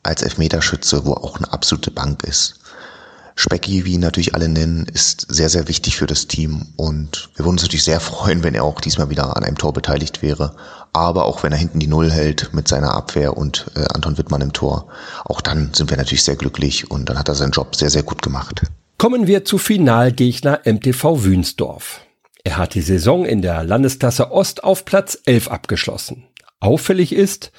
als 0.02 0.22
Elfmeterschütze, 0.22 1.06
wo 1.06 1.14
auch 1.14 1.38
eine 1.38 1.52
absolute 1.52 1.90
Bank 1.90 2.22
ist. 2.24 2.59
Specky, 3.36 3.84
wie 3.84 3.94
ihn 3.94 4.00
natürlich 4.00 4.34
alle 4.34 4.48
nennen, 4.48 4.86
ist 4.92 5.26
sehr, 5.28 5.48
sehr 5.48 5.68
wichtig 5.68 5.96
für 5.96 6.06
das 6.06 6.26
Team 6.26 6.68
und 6.76 7.30
wir 7.34 7.44
würden 7.44 7.54
uns 7.54 7.62
natürlich 7.62 7.84
sehr 7.84 8.00
freuen, 8.00 8.42
wenn 8.42 8.54
er 8.54 8.64
auch 8.64 8.80
diesmal 8.80 9.10
wieder 9.10 9.36
an 9.36 9.44
einem 9.44 9.58
Tor 9.58 9.72
beteiligt 9.72 10.22
wäre. 10.22 10.56
Aber 10.92 11.24
auch 11.24 11.42
wenn 11.42 11.52
er 11.52 11.58
hinten 11.58 11.78
die 11.78 11.86
Null 11.86 12.10
hält 12.10 12.52
mit 12.52 12.66
seiner 12.66 12.94
Abwehr 12.94 13.36
und 13.36 13.66
äh, 13.76 13.84
Anton 13.94 14.18
Wittmann 14.18 14.40
im 14.40 14.52
Tor, 14.52 14.88
auch 15.24 15.40
dann 15.40 15.72
sind 15.72 15.90
wir 15.90 15.96
natürlich 15.96 16.24
sehr 16.24 16.36
glücklich 16.36 16.90
und 16.90 17.08
dann 17.08 17.18
hat 17.18 17.28
er 17.28 17.34
seinen 17.34 17.52
Job 17.52 17.76
sehr, 17.76 17.90
sehr 17.90 18.02
gut 18.02 18.22
gemacht. 18.22 18.62
Kommen 18.98 19.26
wir 19.26 19.44
zu 19.44 19.56
Finalgegner 19.56 20.60
MTV 20.64 21.24
Wünsdorf. 21.24 22.00
Er 22.42 22.56
hat 22.56 22.74
die 22.74 22.80
Saison 22.80 23.24
in 23.24 23.42
der 23.42 23.62
Landesklasse 23.62 24.30
Ost 24.30 24.64
auf 24.64 24.84
Platz 24.84 25.18
11 25.26 25.48
abgeschlossen. 25.48 26.24
Auffällig 26.58 27.14
ist, 27.14 27.52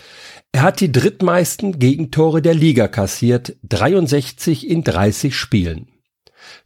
er 0.52 0.64
hat 0.64 0.80
die 0.80 0.92
drittmeisten 0.92 1.80
Gegentore 1.80 2.42
der 2.42 2.54
Liga 2.54 2.88
kassiert, 2.88 3.56
63 3.64 4.70
in 4.70 4.84
30 4.84 5.36
Spielen. 5.36 5.88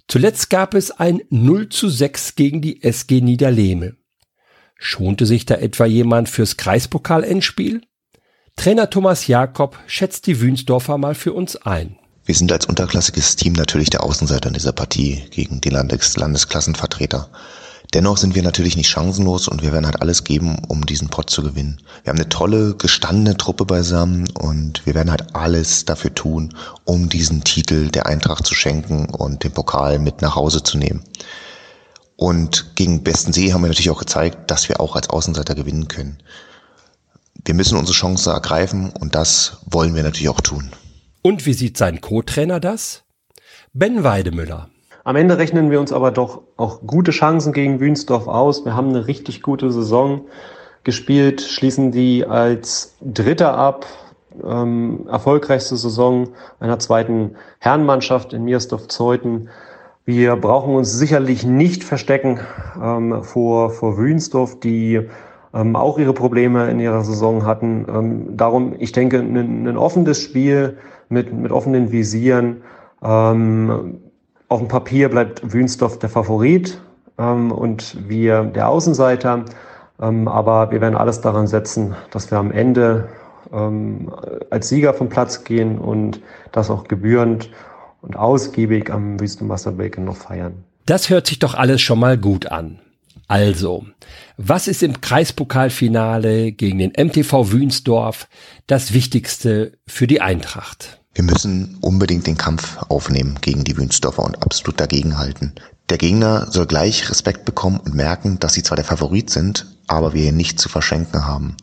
Zuletzt 0.07 0.49
gab 0.49 0.73
es 0.73 0.91
ein 0.91 1.21
0 1.29 1.69
zu 1.69 1.89
6 1.89 2.35
gegen 2.35 2.61
die 2.61 2.83
SG 2.83 3.21
Niederlehme. 3.21 3.95
Schonte 4.77 5.25
sich 5.25 5.45
da 5.45 5.55
etwa 5.55 5.85
jemand 5.85 6.29
fürs 6.29 6.57
Kreispokal-Endspiel? 6.57 7.81
Trainer 8.55 8.89
Thomas 8.89 9.27
Jakob 9.27 9.77
schätzt 9.87 10.27
die 10.27 10.39
Wünsdorfer 10.39 10.97
mal 10.97 11.15
für 11.15 11.33
uns 11.33 11.55
ein. 11.55 11.97
Wir 12.25 12.35
sind 12.35 12.51
als 12.51 12.65
unterklassiges 12.65 13.35
Team 13.35 13.53
natürlich 13.53 13.89
der 13.89 14.03
Außenseiter 14.03 14.47
in 14.47 14.53
dieser 14.53 14.71
Partie 14.71 15.23
gegen 15.29 15.61
die 15.61 15.69
Landes 15.69 16.17
Landesklassenvertreter. 16.17 17.29
Dennoch 17.93 18.17
sind 18.17 18.35
wir 18.35 18.43
natürlich 18.43 18.75
nicht 18.75 18.89
chancenlos 18.89 19.47
und 19.47 19.61
wir 19.61 19.71
werden 19.71 19.85
halt 19.85 20.01
alles 20.01 20.23
geben, 20.23 20.57
um 20.67 20.85
diesen 20.85 21.09
Pot 21.09 21.29
zu 21.29 21.43
gewinnen. 21.43 21.81
Wir 22.03 22.11
haben 22.11 22.17
eine 22.19 22.29
tolle, 22.29 22.75
gestandene 22.75 23.37
Truppe 23.37 23.65
beisammen 23.65 24.27
und 24.31 24.85
wir 24.85 24.95
werden 24.95 25.11
halt 25.11 25.35
alles 25.35 25.85
dafür 25.85 26.13
tun, 26.13 26.55
um 26.83 27.09
diesen 27.09 27.43
Titel 27.43 27.89
der 27.89 28.05
Eintracht 28.05 28.45
zu 28.45 28.55
schenken 28.55 29.05
und 29.05 29.43
den 29.43 29.51
Pokal 29.51 29.99
mit 29.99 30.21
nach 30.21 30.35
Hause 30.35 30.63
zu 30.63 30.77
nehmen. 30.77 31.03
Und 32.17 32.75
gegen 32.75 33.03
Besten 33.03 33.33
See 33.33 33.53
haben 33.53 33.61
wir 33.61 33.67
natürlich 33.67 33.89
auch 33.89 33.99
gezeigt, 33.99 34.49
dass 34.49 34.69
wir 34.69 34.79
auch 34.79 34.95
als 34.95 35.09
Außenseiter 35.09 35.55
gewinnen 35.55 35.87
können. 35.87 36.17
Wir 37.43 37.53
müssen 37.53 37.77
unsere 37.77 37.95
Chance 37.95 38.31
ergreifen 38.31 38.89
und 38.89 39.15
das 39.15 39.57
wollen 39.65 39.95
wir 39.95 40.03
natürlich 40.03 40.29
auch 40.29 40.41
tun. 40.41 40.71
Und 41.21 41.45
wie 41.45 41.53
sieht 41.53 41.77
sein 41.77 42.01
Co-Trainer 42.01 42.59
das? 42.59 43.03
Ben 43.73 44.03
Weidemüller. 44.03 44.69
Am 45.05 45.15
Ende 45.15 45.37
rechnen 45.37 45.69
wir 45.69 45.79
uns 45.79 45.93
aber 45.93 46.09
doch 46.09 46.41
auch 46.57 46.81
gute 46.81 47.11
Chancen 47.11 47.53
gegen 47.53 47.79
Wünsdorf 47.79 48.27
aus. 48.27 48.65
Wir 48.65 48.75
haben 48.75 48.89
eine 48.89 49.05
richtig 49.05 49.43
gute 49.43 49.71
Saison 49.71 50.21
gespielt, 50.83 51.41
schließen 51.41 51.91
die 51.91 52.25
als 52.25 52.95
Dritter 53.01 53.55
ab. 53.55 53.85
Ähm, 54.43 55.05
erfolgreichste 55.07 55.75
Saison 55.77 56.29
einer 56.59 56.79
zweiten 56.79 57.35
Herrenmannschaft 57.59 58.33
in 58.33 58.45
Miersdorf-Zeuthen. 58.45 59.49
Wir 60.05 60.35
brauchen 60.37 60.73
uns 60.73 60.91
sicherlich 60.91 61.45
nicht 61.45 61.83
verstecken 61.83 62.39
ähm, 62.81 63.23
vor, 63.23 63.69
vor 63.69 63.97
Wünsdorf, 63.97 64.59
die 64.59 65.07
ähm, 65.53 65.75
auch 65.75 65.99
ihre 65.99 66.13
Probleme 66.13 66.71
in 66.71 66.79
ihrer 66.79 67.03
Saison 67.03 67.45
hatten. 67.45 67.85
Ähm, 67.87 68.37
darum, 68.37 68.73
ich 68.79 68.91
denke, 68.91 69.19
ein, 69.19 69.67
ein, 69.67 69.77
offenes 69.77 70.19
Spiel 70.19 70.77
mit, 71.09 71.31
mit 71.31 71.51
offenen 71.51 71.91
Visieren. 71.91 72.63
Ähm, 73.03 73.99
auf 74.55 74.61
dem 74.61 74.69
Papier 74.69 75.09
bleibt 75.09 75.51
Wünsdorf 75.51 75.99
der 75.99 76.07
Favorit 76.07 76.79
ähm, 77.17 77.51
und 77.51 77.97
wir 78.07 78.43
der 78.43 78.69
Außenseiter. 78.69 79.43
Ähm, 80.01 80.29
aber 80.29 80.71
wir 80.71 80.79
werden 80.79 80.95
alles 80.95 81.19
daran 81.19 81.47
setzen, 81.47 81.93
dass 82.11 82.31
wir 82.31 82.37
am 82.37 82.51
Ende 82.51 83.09
ähm, 83.51 84.09
als 84.49 84.69
Sieger 84.69 84.93
vom 84.93 85.09
Platz 85.09 85.43
gehen 85.43 85.77
und 85.77 86.21
das 86.53 86.69
auch 86.69 86.85
gebührend 86.85 87.49
und 88.01 88.15
ausgiebig 88.15 88.89
am 88.91 89.19
Wüstenwasserbacon 89.19 90.05
noch 90.05 90.15
feiern. 90.15 90.63
Das 90.85 91.09
hört 91.09 91.27
sich 91.27 91.39
doch 91.39 91.53
alles 91.53 91.81
schon 91.81 91.99
mal 91.99 92.17
gut 92.17 92.45
an. 92.45 92.79
Also, 93.27 93.85
was 94.37 94.69
ist 94.69 94.83
im 94.83 95.01
Kreispokalfinale 95.01 96.53
gegen 96.53 96.77
den 96.77 96.93
MTV 96.95 97.51
Wünsdorf 97.51 98.29
das 98.67 98.93
Wichtigste 98.93 99.73
für 99.85 100.07
die 100.07 100.21
Eintracht? 100.21 101.01
Wir 101.15 101.23
müssen 101.23 101.77
unbedingt 101.79 102.27
den 102.27 102.37
Kampf 102.37 102.77
aufnehmen 102.89 103.37
gegen 103.39 103.63
die 103.63 103.77
Wünsdorfer 103.77 104.23
und 104.23 104.43
absolut 104.43 104.81
dagegenhalten. 104.81 105.53
Der 105.89 105.97
Gegner 105.97 106.51
soll 106.51 106.65
gleich 106.65 107.09
Respekt 107.09 107.45
bekommen 107.45 107.79
und 107.79 107.95
merken, 107.95 108.37
dass 108.39 108.53
sie 108.53 108.63
zwar 108.63 108.75
der 108.75 108.83
Favorit 108.83 109.29
sind, 109.29 109.65
aber 109.87 110.13
wir 110.13 110.33
nicht 110.33 110.59
zu 110.59 110.67
verschenken 110.67 111.25
haben 111.25 111.55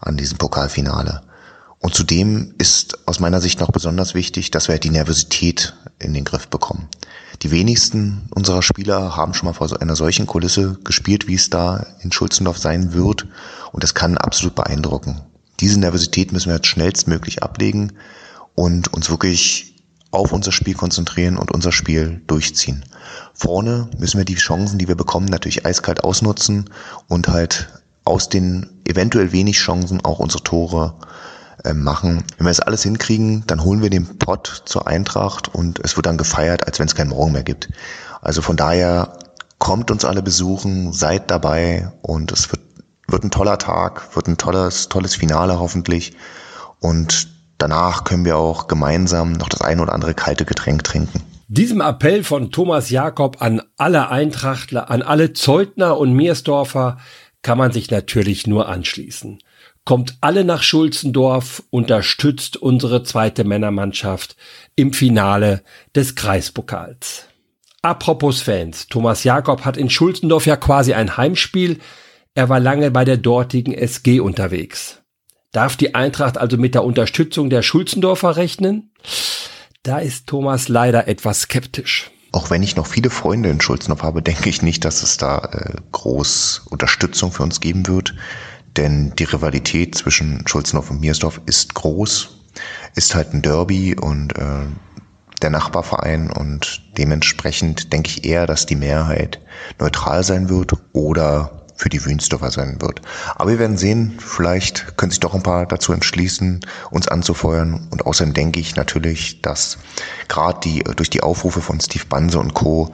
an 0.00 0.16
diesem 0.16 0.38
Pokalfinale. 0.38 1.22
Und 1.80 1.96
zudem 1.96 2.54
ist 2.58 3.08
aus 3.08 3.18
meiner 3.18 3.40
Sicht 3.40 3.58
noch 3.58 3.72
besonders 3.72 4.14
wichtig, 4.14 4.52
dass 4.52 4.68
wir 4.68 4.78
die 4.78 4.90
Nervosität 4.90 5.74
in 5.98 6.14
den 6.14 6.24
Griff 6.24 6.46
bekommen. 6.46 6.86
Die 7.42 7.50
wenigsten 7.50 8.28
unserer 8.32 8.62
Spieler 8.62 9.16
haben 9.16 9.34
schon 9.34 9.46
mal 9.46 9.52
vor 9.52 9.82
einer 9.82 9.96
solchen 9.96 10.28
Kulisse 10.28 10.78
gespielt, 10.84 11.26
wie 11.26 11.34
es 11.34 11.50
da 11.50 11.84
in 12.02 12.12
Schulzendorf 12.12 12.58
sein 12.58 12.92
wird. 12.92 13.26
Und 13.72 13.82
das 13.82 13.94
kann 13.94 14.16
absolut 14.16 14.54
beeindrucken. 14.54 15.22
Diese 15.58 15.80
Nervosität 15.80 16.30
müssen 16.30 16.50
wir 16.50 16.56
jetzt 16.56 16.68
schnellstmöglich 16.68 17.42
ablegen 17.42 17.94
und 18.54 18.92
uns 18.92 19.10
wirklich 19.10 19.72
auf 20.10 20.32
unser 20.32 20.52
Spiel 20.52 20.74
konzentrieren 20.74 21.38
und 21.38 21.50
unser 21.50 21.72
Spiel 21.72 22.20
durchziehen. 22.26 22.84
Vorne 23.34 23.88
müssen 23.98 24.18
wir 24.18 24.24
die 24.24 24.34
Chancen, 24.34 24.78
die 24.78 24.88
wir 24.88 24.94
bekommen, 24.94 25.26
natürlich 25.26 25.64
eiskalt 25.64 26.04
ausnutzen 26.04 26.70
und 27.08 27.28
halt 27.28 27.68
aus 28.04 28.28
den 28.28 28.68
eventuell 28.84 29.32
wenig 29.32 29.56
Chancen 29.56 30.04
auch 30.04 30.18
unsere 30.18 30.42
Tore 30.42 30.94
äh, 31.64 31.72
machen. 31.72 32.24
Wenn 32.36 32.46
wir 32.46 32.50
das 32.50 32.60
alles 32.60 32.82
hinkriegen, 32.82 33.44
dann 33.46 33.64
holen 33.64 33.82
wir 33.82 33.90
den 33.90 34.18
Pott 34.18 34.62
zur 34.66 34.86
Eintracht 34.86 35.48
und 35.54 35.80
es 35.80 35.96
wird 35.96 36.06
dann 36.06 36.18
gefeiert, 36.18 36.66
als 36.66 36.78
wenn 36.78 36.86
es 36.86 36.94
keinen 36.94 37.10
Morgen 37.10 37.32
mehr 37.32 37.44
gibt. 37.44 37.70
Also 38.20 38.42
von 38.42 38.56
daher 38.56 39.18
kommt 39.58 39.90
uns 39.90 40.04
alle 40.04 40.22
besuchen, 40.22 40.92
seid 40.92 41.30
dabei 41.30 41.92
und 42.02 42.32
es 42.32 42.50
wird, 42.50 42.60
wird 43.08 43.24
ein 43.24 43.30
toller 43.30 43.58
Tag, 43.58 44.14
wird 44.14 44.26
ein 44.26 44.36
tolles, 44.36 44.88
tolles 44.88 45.14
Finale 45.14 45.58
hoffentlich. 45.58 46.16
Und 46.80 47.31
danach 47.62 48.04
können 48.04 48.24
wir 48.24 48.36
auch 48.36 48.66
gemeinsam 48.66 49.32
noch 49.32 49.48
das 49.48 49.60
ein 49.60 49.80
oder 49.80 49.92
andere 49.92 50.14
kalte 50.14 50.44
Getränk 50.44 50.84
trinken. 50.84 51.22
Diesem 51.48 51.80
Appell 51.80 52.24
von 52.24 52.50
Thomas 52.50 52.90
Jakob 52.90 53.40
an 53.40 53.62
alle 53.76 54.08
Eintrachtler, 54.08 54.90
an 54.90 55.02
alle 55.02 55.32
Zeutner 55.32 55.98
und 55.98 56.12
Meersdorfer 56.12 56.98
kann 57.42 57.58
man 57.58 57.70
sich 57.72 57.90
natürlich 57.90 58.46
nur 58.46 58.68
anschließen. 58.68 59.38
Kommt 59.84 60.16
alle 60.20 60.44
nach 60.44 60.62
Schulzendorf, 60.62 61.62
unterstützt 61.70 62.56
unsere 62.56 63.02
zweite 63.02 63.44
Männermannschaft 63.44 64.36
im 64.76 64.92
Finale 64.92 65.62
des 65.94 66.14
Kreispokals. 66.14 67.26
Apropos 67.82 68.40
Fans, 68.40 68.86
Thomas 68.86 69.24
Jakob 69.24 69.64
hat 69.64 69.76
in 69.76 69.90
Schulzendorf 69.90 70.46
ja 70.46 70.56
quasi 70.56 70.94
ein 70.94 71.16
Heimspiel. 71.16 71.80
Er 72.34 72.48
war 72.48 72.60
lange 72.60 72.90
bei 72.92 73.04
der 73.04 73.16
dortigen 73.16 73.74
SG 73.74 74.20
unterwegs. 74.20 75.01
Darf 75.52 75.76
die 75.76 75.94
Eintracht 75.94 76.38
also 76.38 76.56
mit 76.56 76.74
der 76.74 76.82
Unterstützung 76.82 77.50
der 77.50 77.60
Schulzendorfer 77.60 78.36
rechnen? 78.36 78.90
Da 79.82 79.98
ist 79.98 80.26
Thomas 80.26 80.68
leider 80.68 81.08
etwas 81.08 81.42
skeptisch. 81.42 82.10
Auch 82.32 82.48
wenn 82.48 82.62
ich 82.62 82.76
noch 82.76 82.86
viele 82.86 83.10
Freunde 83.10 83.50
in 83.50 83.60
Schulzendorf 83.60 84.02
habe, 84.02 84.22
denke 84.22 84.48
ich 84.48 84.62
nicht, 84.62 84.86
dass 84.86 85.02
es 85.02 85.18
da 85.18 85.50
äh, 85.52 85.74
groß 85.92 86.62
Unterstützung 86.70 87.32
für 87.32 87.42
uns 87.42 87.60
geben 87.60 87.86
wird. 87.86 88.14
Denn 88.78 89.14
die 89.18 89.24
Rivalität 89.24 89.94
zwischen 89.94 90.42
Schulzenhof 90.48 90.90
und 90.90 91.00
Miersdorf 91.00 91.42
ist 91.44 91.74
groß, 91.74 92.30
ist 92.94 93.14
halt 93.14 93.34
ein 93.34 93.42
Derby 93.42 93.94
und 93.94 94.34
äh, 94.38 94.64
der 95.42 95.50
Nachbarverein 95.50 96.30
und 96.30 96.80
dementsprechend 96.96 97.92
denke 97.92 98.08
ich 98.08 98.24
eher, 98.24 98.46
dass 98.46 98.64
die 98.64 98.76
Mehrheit 98.76 99.40
neutral 99.78 100.24
sein 100.24 100.48
wird 100.48 100.72
oder 100.94 101.61
für 101.76 101.88
die 101.88 102.04
Wünsdorfer 102.04 102.50
sein 102.50 102.80
wird. 102.80 103.02
Aber 103.36 103.50
wir 103.50 103.58
werden 103.58 103.76
sehen, 103.76 104.18
vielleicht 104.18 104.96
können 104.96 105.10
sich 105.10 105.20
doch 105.20 105.34
ein 105.34 105.42
paar 105.42 105.66
dazu 105.66 105.92
entschließen, 105.92 106.60
uns 106.90 107.08
anzufeuern. 107.08 107.88
Und 107.90 108.06
außerdem 108.06 108.34
denke 108.34 108.60
ich 108.60 108.76
natürlich, 108.76 109.42
dass 109.42 109.78
gerade 110.28 110.60
die 110.64 110.84
durch 110.96 111.10
die 111.10 111.22
Aufrufe 111.22 111.60
von 111.60 111.80
Steve 111.80 112.04
Banse 112.08 112.38
und 112.38 112.54
Co 112.54 112.92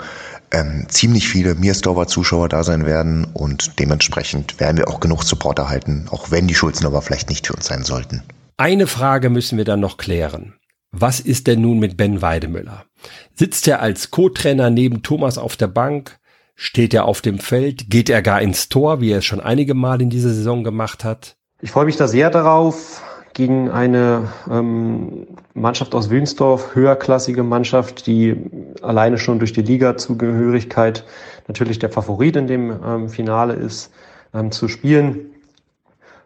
ähm, 0.50 0.86
ziemlich 0.88 1.28
viele 1.28 1.54
Miersdorfer 1.54 2.06
Zuschauer 2.06 2.48
da 2.48 2.64
sein 2.64 2.86
werden 2.86 3.26
und 3.34 3.78
dementsprechend 3.78 4.58
werden 4.60 4.78
wir 4.78 4.88
auch 4.88 5.00
genug 5.00 5.22
Support 5.22 5.58
erhalten, 5.58 6.06
auch 6.10 6.30
wenn 6.30 6.46
die 6.46 6.54
Schulzenhofer 6.54 7.02
vielleicht 7.02 7.28
nicht 7.28 7.46
für 7.46 7.54
uns 7.54 7.66
sein 7.66 7.84
sollten. 7.84 8.22
Eine 8.56 8.86
Frage 8.86 9.30
müssen 9.30 9.58
wir 9.58 9.64
dann 9.64 9.80
noch 9.80 9.98
klären. 9.98 10.54
Was 10.90 11.20
ist 11.20 11.46
denn 11.46 11.60
nun 11.60 11.78
mit 11.78 11.96
Ben 11.96 12.22
Weidemüller? 12.22 12.86
Sitzt 13.34 13.68
er 13.68 13.80
als 13.80 14.10
Co-Trainer 14.10 14.70
neben 14.70 15.02
Thomas 15.02 15.36
auf 15.36 15.56
der 15.56 15.66
Bank? 15.66 16.18
Steht 16.60 16.92
er 16.92 17.04
auf 17.04 17.20
dem 17.20 17.38
Feld? 17.38 17.88
Geht 17.88 18.10
er 18.10 18.20
gar 18.20 18.42
ins 18.42 18.68
Tor, 18.68 19.00
wie 19.00 19.12
er 19.12 19.18
es 19.18 19.24
schon 19.24 19.38
einige 19.38 19.74
Mal 19.74 20.02
in 20.02 20.10
dieser 20.10 20.30
Saison 20.30 20.64
gemacht 20.64 21.04
hat? 21.04 21.36
Ich 21.62 21.70
freue 21.70 21.84
mich 21.84 21.96
da 21.96 22.08
sehr 22.08 22.30
darauf 22.30 23.00
gegen 23.32 23.70
eine 23.70 24.32
ähm, 24.50 25.28
Mannschaft 25.54 25.94
aus 25.94 26.10
Wünsdorf, 26.10 26.74
höherklassige 26.74 27.44
Mannschaft, 27.44 28.08
die 28.08 28.34
alleine 28.82 29.18
schon 29.18 29.38
durch 29.38 29.52
die 29.52 29.62
Liga-Zugehörigkeit 29.62 31.04
natürlich 31.46 31.78
der 31.78 31.90
Favorit 31.90 32.34
in 32.34 32.48
dem 32.48 32.74
ähm, 32.84 33.08
Finale 33.08 33.52
ist, 33.52 33.92
ähm, 34.34 34.50
zu 34.50 34.66
spielen. 34.66 35.30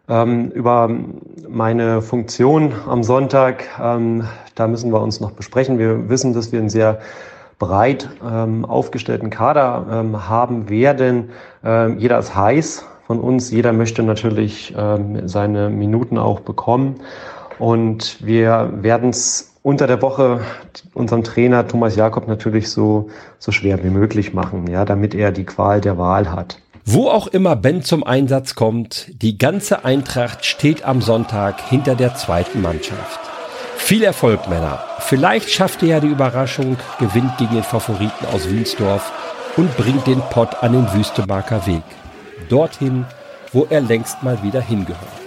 Ähm, 0.09 0.49
über 0.49 0.89
meine 1.47 2.01
Funktion 2.01 2.73
am 2.87 3.03
Sonntag, 3.03 3.65
ähm, 3.79 4.27
da 4.55 4.67
müssen 4.67 4.91
wir 4.91 4.99
uns 4.99 5.19
noch 5.19 5.33
besprechen. 5.33 5.77
Wir 5.77 6.09
wissen, 6.09 6.33
dass 6.33 6.51
wir 6.51 6.57
einen 6.57 6.71
sehr 6.71 7.01
breit 7.65 8.09
ähm, 8.25 8.65
aufgestellten 8.65 9.29
Kader 9.29 10.03
haben 10.27 10.69
werden. 10.69 11.29
jeder 11.97 12.19
ist 12.19 12.35
heiß 12.35 12.85
von 13.07 13.19
uns. 13.19 13.51
Jeder 13.51 13.73
möchte 13.73 14.03
natürlich 14.03 14.73
ähm, 14.77 15.27
seine 15.27 15.69
Minuten 15.69 16.17
auch 16.17 16.39
bekommen. 16.39 16.95
Und 17.59 18.25
wir 18.25 18.69
werden 18.81 19.09
es 19.09 19.53
unter 19.61 19.87
der 19.87 20.01
Woche 20.01 20.41
unserem 20.93 21.23
Trainer 21.23 21.67
Thomas 21.67 21.95
Jakob 21.95 22.27
natürlich 22.27 22.69
so, 22.69 23.09
so 23.39 23.51
schwer 23.51 23.83
wie 23.83 23.89
möglich 23.89 24.33
machen, 24.33 24.67
ja, 24.67 24.83
damit 24.85 25.15
er 25.15 25.31
die 25.31 25.45
Qual 25.45 25.79
der 25.79 25.97
Wahl 25.97 26.31
hat. 26.31 26.57
Wo 26.85 27.07
auch 27.07 27.27
immer 27.27 27.55
Ben 27.55 27.81
zum 27.81 28.03
Einsatz 28.03 28.55
kommt, 28.55 29.21
die 29.21 29.37
ganze 29.37 29.85
Eintracht 29.85 30.45
steht 30.45 30.83
am 30.83 31.01
Sonntag 31.01 31.61
hinter 31.61 31.95
der 31.95 32.15
zweiten 32.15 32.61
Mannschaft. 32.61 33.32
Viel 33.85 34.03
Erfolg, 34.03 34.47
Männer. 34.47 34.81
Vielleicht 34.99 35.51
schafft 35.51 35.83
ihr 35.83 35.89
ja 35.89 35.99
die 35.99 36.07
Überraschung, 36.07 36.77
gewinnt 36.99 37.37
gegen 37.37 37.53
den 37.53 37.63
Favoriten 37.63 38.25
aus 38.33 38.49
Wiensdorf 38.49 39.11
und 39.57 39.75
bringt 39.75 40.07
den 40.07 40.21
Pott 40.29 40.63
an 40.63 40.71
den 40.71 40.93
Wüstemarker 40.93 41.67
Weg 41.67 41.83
dorthin, 42.47 43.05
wo 43.51 43.67
er 43.69 43.81
längst 43.81 44.23
mal 44.23 44.41
wieder 44.41 44.61
hingehört. 44.61 45.22